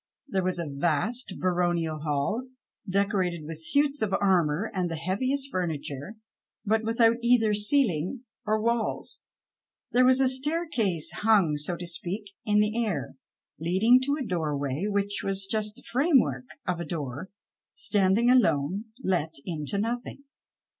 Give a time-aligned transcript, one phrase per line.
[0.27, 2.47] There was a vast baronial hall,
[2.89, 6.15] decorated with suits of armour and the heaviest furniture,
[6.65, 9.21] but without either ceiling or walls.
[9.91, 13.13] There was a staircase hung, so to speak, in the air,
[13.59, 17.29] leading to a doorway, which was just the framework of a door,
[17.75, 20.23] standing alone, let into nothing.